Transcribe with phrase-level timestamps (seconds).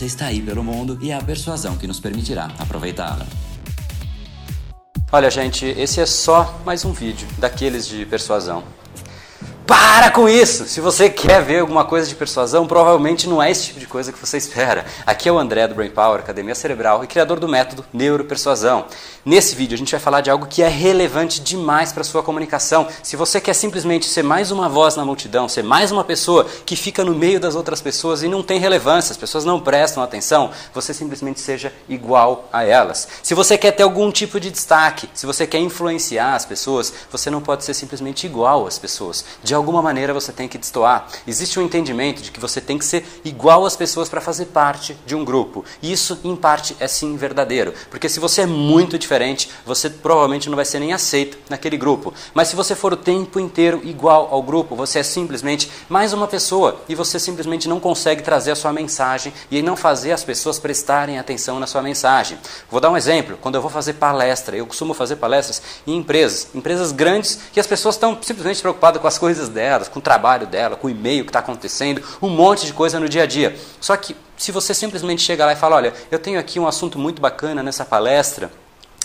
[0.00, 3.26] abundância está aí pelo mundo e é a persuasão que nos permitirá aproveitá-la.
[5.12, 8.62] Olha, gente, esse é só mais um vídeo daqueles de persuasão.
[9.70, 10.66] Para com isso!
[10.66, 14.10] Se você quer ver alguma coisa de persuasão, provavelmente não é esse tipo de coisa
[14.10, 14.84] que você espera.
[15.06, 18.86] Aqui é o André do Brain Power, Academia Cerebral e criador do método Neuropersuasão.
[19.24, 22.88] Nesse vídeo a gente vai falar de algo que é relevante demais para sua comunicação.
[23.00, 26.74] Se você quer simplesmente ser mais uma voz na multidão, ser mais uma pessoa que
[26.74, 30.50] fica no meio das outras pessoas e não tem relevância, as pessoas não prestam atenção,
[30.74, 33.06] você simplesmente seja igual a elas.
[33.22, 37.30] Se você quer ter algum tipo de destaque, se você quer influenciar as pessoas, você
[37.30, 39.24] não pode ser simplesmente igual às pessoas.
[39.44, 41.08] De alguma maneira você tem que destoar.
[41.26, 44.96] Existe um entendimento de que você tem que ser igual às pessoas para fazer parte
[45.06, 45.64] de um grupo.
[45.80, 47.72] E isso, em parte, é sim verdadeiro.
[47.90, 52.12] Porque se você é muito diferente, você provavelmente não vai ser nem aceito naquele grupo.
[52.34, 56.26] Mas se você for o tempo inteiro igual ao grupo, você é simplesmente mais uma
[56.26, 60.58] pessoa e você simplesmente não consegue trazer a sua mensagem e não fazer as pessoas
[60.58, 62.38] prestarem atenção na sua mensagem.
[62.70, 63.38] Vou dar um exemplo.
[63.40, 67.66] Quando eu vou fazer palestra, eu costumo fazer palestras em empresas, empresas grandes que as
[67.66, 71.24] pessoas estão simplesmente preocupadas com as coisas delas, com o trabalho dela, com o e-mail
[71.24, 73.56] que está acontecendo, um monte de coisa no dia a dia.
[73.80, 76.98] Só que se você simplesmente chega lá e fala, olha, eu tenho aqui um assunto
[76.98, 78.50] muito bacana nessa palestra,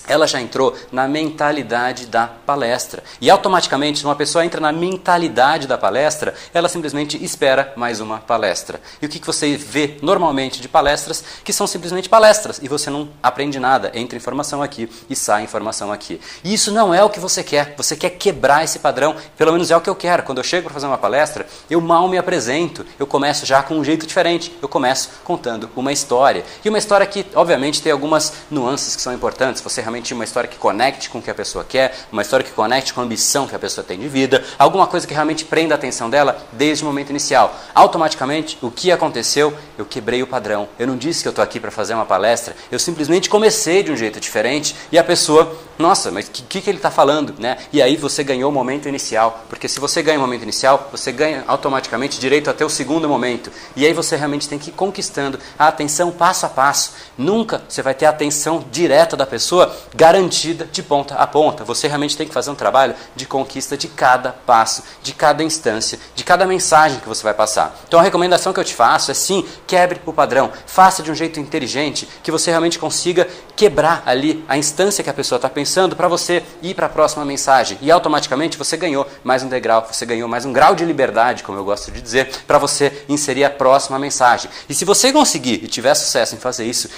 [0.08, 3.04] ela já entrou na mentalidade da palestra.
[3.20, 8.20] E automaticamente, se uma pessoa entra na mentalidade da palestra, ela simplesmente espera mais uma
[8.20, 8.80] palestra.
[9.02, 11.24] E o que você vê normalmente de palestras?
[11.44, 12.60] Que são simplesmente palestras.
[12.62, 13.92] E você não aprende nada.
[13.94, 16.20] Entra informação aqui e sai informação aqui.
[16.44, 17.74] E isso não é o que você quer.
[17.78, 19.16] Você quer quebrar esse padrão.
[19.38, 20.24] Pelo menos é o que eu quero.
[20.24, 22.86] Quando eu chego para fazer uma palestra, eu mal me apresento.
[23.00, 24.56] Eu começo já com um jeito diferente.
[24.62, 26.44] Eu começo contando uma história.
[26.64, 29.62] E uma história que, obviamente, tem algumas nuances que são importantes.
[29.62, 32.46] Você realmente realmente uma história que conecte com o que a pessoa quer, uma história
[32.46, 35.46] que conecte com a ambição que a pessoa tem de vida, alguma coisa que realmente
[35.46, 37.56] prenda a atenção dela desde o momento inicial.
[37.74, 39.54] Automaticamente, o que aconteceu?
[39.78, 40.68] Eu quebrei o padrão.
[40.78, 43.92] Eu não disse que eu estou aqui para fazer uma palestra, eu simplesmente comecei de
[43.92, 47.36] um jeito diferente e a pessoa, nossa, mas o que, que, ele está falando?
[47.38, 47.58] Né?
[47.72, 51.12] E aí você ganhou o momento inicial, porque se você ganha o momento inicial, você
[51.12, 53.52] ganha automaticamente direito até o segundo momento.
[53.76, 56.94] E aí você realmente tem que ir conquistando a atenção passo a passo.
[57.18, 61.66] Nunca você vai ter a atenção direta da pessoa garantida de ponta a ponta.
[61.66, 66.00] Você realmente tem que fazer um trabalho de conquista de cada passo, de cada instância,
[66.16, 67.78] de cada mensagem que você vai passar.
[67.86, 71.16] Então a recomendação que eu te faço é sim, quebre o padrão, faça de um
[71.16, 73.28] jeito inteligente, que você realmente consiga
[73.58, 75.65] quebrar ali a instância que a pessoa está pensando
[75.96, 77.78] para você ir para a próxima mensagem.
[77.82, 81.58] E automaticamente você ganhou mais um degrau, você ganhou mais um grau de liberdade, como
[81.58, 84.50] eu gosto de dizer, para você inserir a próxima mensagem.
[84.70, 86.90] E se você conseguir e tiver sucesso em fazer isso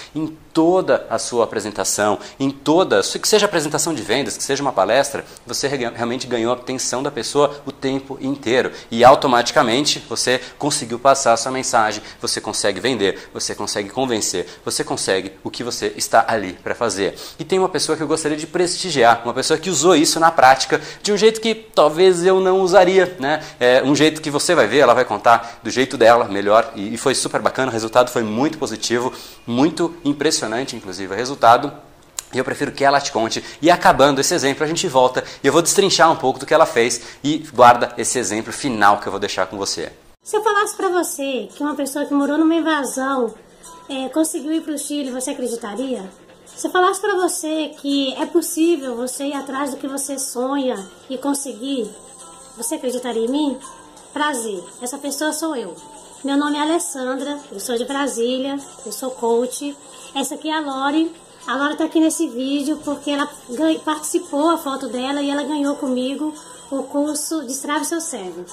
[0.57, 5.23] toda a sua apresentação, em toda, que seja apresentação de vendas, que seja uma palestra,
[5.45, 8.72] você realmente ganhou a atenção da pessoa o tempo inteiro.
[8.90, 14.84] E automaticamente você conseguiu passar a sua mensagem, você consegue vender, você consegue convencer, você
[14.84, 17.13] consegue o que você está ali para fazer.
[17.38, 20.31] E tem uma pessoa que eu gostaria de prestigiar, uma pessoa que usou isso na
[20.31, 23.44] prática de um jeito que talvez eu não usaria, né?
[23.59, 26.96] É um jeito que você vai ver, ela vai contar do jeito dela, melhor, e,
[26.96, 29.13] e foi super bacana, o resultado foi muito positivo,
[29.46, 31.72] muito impressionante impressionante, inclusive, o resultado.
[32.34, 33.44] E eu prefiro que ela te conte.
[33.62, 36.53] E acabando esse exemplo, a gente volta e eu vou destrinchar um pouco do que
[36.53, 39.91] ela fez e guarda esse exemplo final que eu vou deixar com você.
[40.24, 43.34] Se eu falasse para você que uma pessoa que morou numa invasão
[43.90, 46.09] é, conseguiu ir para o Chile, você acreditaria?
[46.46, 50.85] Se eu falasse para você que é possível você ir atrás do que você sonha
[51.09, 51.90] e conseguir,
[52.58, 53.58] você acreditaria em mim?
[54.12, 55.75] Prazer, essa pessoa sou eu.
[56.23, 59.78] Meu nome é Alessandra, eu sou de Brasília, eu sou coach.
[60.16, 61.16] Essa aqui é a Lori.
[61.46, 63.29] A Lori está aqui nesse vídeo porque ela
[63.85, 66.34] participou, a foto dela, e ela ganhou comigo
[66.72, 68.46] o curso Destrave Seu Cérebro.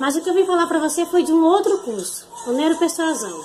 [0.00, 3.40] Mas o que eu vim falar para você foi de um outro curso, o Neuropersuasão.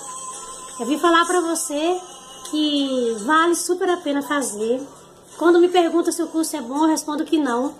[0.80, 2.00] Eu vim falar para você
[2.50, 4.84] que vale super a pena fazer.
[5.38, 7.72] Quando me pergunta se o curso é bom, eu respondo que não,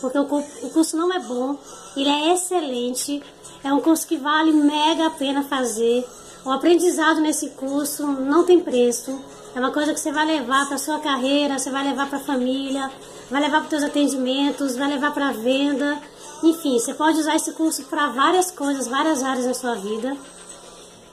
[0.00, 1.56] porque o curso não é bom,
[1.96, 3.22] ele é excelente,
[3.64, 6.06] é um curso que vale mega a pena fazer.
[6.44, 9.18] O aprendizado nesse curso não tem preço.
[9.54, 12.24] É uma coisa que você vai levar para sua carreira, você vai levar para a
[12.24, 12.90] família,
[13.30, 16.00] vai levar para os seus atendimentos, vai levar para a venda.
[16.42, 20.16] Enfim, você pode usar esse curso para várias coisas, várias áreas da sua vida.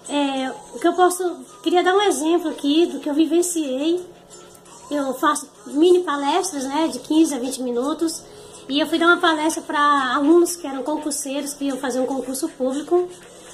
[0.09, 1.37] É, o que eu posso.
[1.63, 4.05] Queria dar um exemplo aqui do que eu vivenciei.
[4.91, 8.21] Eu faço mini palestras, né, de 15 a 20 minutos.
[8.67, 12.05] E eu fui dar uma palestra para alunos que eram concurseiros, que iam fazer um
[12.05, 13.09] concurso público.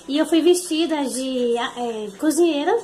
[0.07, 2.77] E eu fui vestida de é, cozinheira.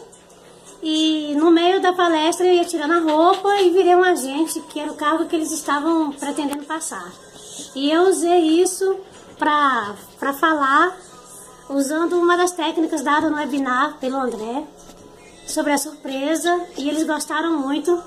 [0.82, 4.80] E no meio da palestra eu ia tirando a roupa e virei um agente, que
[4.80, 7.12] era o cargo que eles estavam pretendendo passar.
[7.76, 8.98] E eu usei isso
[9.38, 10.98] para falar,
[11.70, 14.64] usando uma das técnicas dadas no webinar pelo André,
[15.48, 18.02] sobre a surpresa, e eles gostaram muito.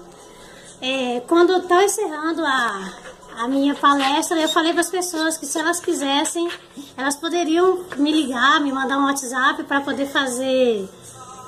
[0.81, 2.93] É, quando eu encerrando a,
[3.39, 6.51] a minha palestra, eu falei para as pessoas que se elas quisessem,
[6.97, 10.89] elas poderiam me ligar, me mandar um WhatsApp para poder fazer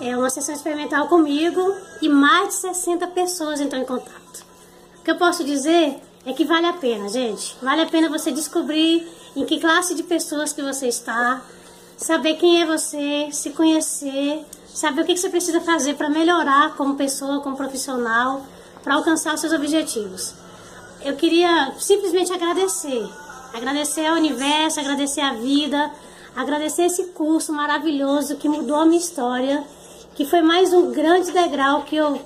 [0.00, 4.44] é, uma sessão experimental comigo e mais de 60 pessoas entram em contato.
[5.00, 7.56] O que eu posso dizer é que vale a pena, gente.
[7.60, 11.42] Vale a pena você descobrir em que classe de pessoas que você está,
[11.96, 16.94] saber quem é você, se conhecer, saber o que você precisa fazer para melhorar como
[16.94, 18.46] pessoa, como profissional,
[18.80, 20.38] para alcançar os seus objetivos
[21.04, 23.08] eu queria simplesmente agradecer.
[23.52, 25.90] Agradecer ao universo, agradecer a vida,
[26.36, 29.64] agradecer esse curso maravilhoso que mudou a minha história,
[30.14, 32.20] que foi mais um grande degrau que eu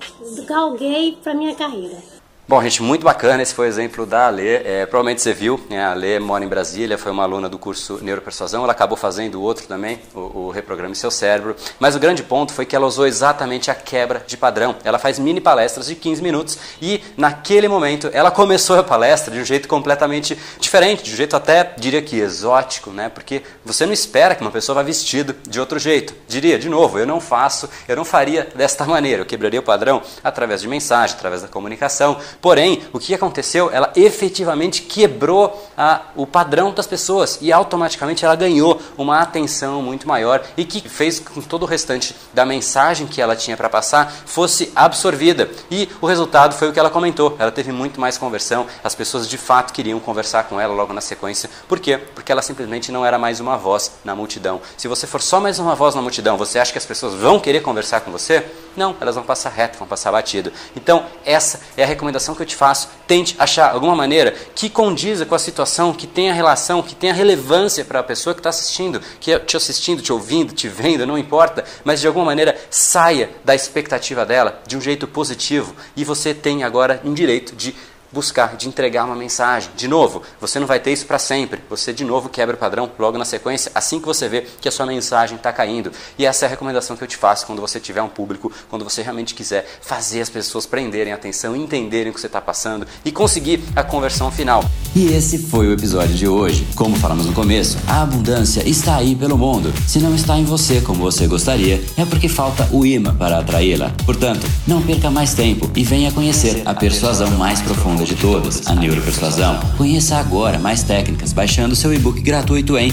[0.46, 2.13] galguei para minha carreira.
[2.46, 3.42] Bom, gente, muito bacana.
[3.42, 4.56] Esse foi o exemplo da Alê.
[4.56, 5.82] É, provavelmente você viu, né?
[5.82, 8.62] a Alê mora em Brasília, foi uma aluna do curso Neuropersuasão.
[8.62, 11.56] Ela acabou fazendo outro também, o, o Reprograme Seu Cérebro.
[11.80, 14.76] Mas o grande ponto foi que ela usou exatamente a quebra de padrão.
[14.84, 19.40] Ela faz mini palestras de 15 minutos e, naquele momento, ela começou a palestra de
[19.40, 23.08] um jeito completamente diferente, de um jeito até, diria que exótico, né?
[23.08, 26.14] Porque você não espera que uma pessoa vá vestida de outro jeito.
[26.28, 29.22] Diria, de novo, eu não faço, eu não faria desta maneira.
[29.22, 33.70] Eu quebraria o padrão através de mensagem, através da comunicação Porém, o que aconteceu?
[33.72, 40.06] Ela efetivamente quebrou a, o padrão das pessoas e automaticamente ela ganhou uma atenção muito
[40.06, 43.68] maior e que fez com que todo o restante da mensagem que ela tinha para
[43.68, 45.50] passar fosse absorvida.
[45.70, 47.36] E o resultado foi o que ela comentou.
[47.38, 51.00] Ela teve muito mais conversão, as pessoas de fato queriam conversar com ela logo na
[51.00, 51.50] sequência.
[51.68, 51.98] Por quê?
[52.14, 54.60] Porque ela simplesmente não era mais uma voz na multidão.
[54.76, 57.40] Se você for só mais uma voz na multidão, você acha que as pessoas vão
[57.40, 58.44] querer conversar com você?
[58.76, 60.52] Não, elas vão passar reto, vão passar batido.
[60.74, 62.88] Então, essa é a recomendação que eu te faço.
[63.06, 67.84] Tente achar alguma maneira que condiza com a situação, que tenha relação, que tenha relevância
[67.84, 71.18] para a pessoa que está assistindo, que é te assistindo, te ouvindo, te vendo, não
[71.18, 76.34] importa, mas de alguma maneira saia da expectativa dela de um jeito positivo e você
[76.34, 77.74] tem agora um direito de
[78.14, 79.70] buscar, de entregar uma mensagem.
[79.76, 81.60] De novo, você não vai ter isso para sempre.
[81.68, 84.72] Você de novo quebra o padrão logo na sequência, assim que você vê que a
[84.72, 85.90] sua mensagem está caindo.
[86.16, 88.84] E essa é a recomendação que eu te faço quando você tiver um público, quando
[88.84, 93.10] você realmente quiser fazer as pessoas prenderem atenção, entenderem o que você está passando e
[93.10, 94.64] conseguir a conversão final.
[94.94, 96.66] E esse foi o episódio de hoje.
[96.76, 99.72] Como falamos no começo, a abundância está aí pelo mundo.
[99.88, 103.92] Se não está em você como você gostaria, é porque falta o imã para atraí-la.
[104.06, 108.74] Portanto, não perca mais tempo e venha conhecer a persuasão mais profunda de todas, a
[108.74, 109.60] neuropersuasão.
[109.76, 112.92] Conheça agora mais técnicas baixando seu e-book gratuito em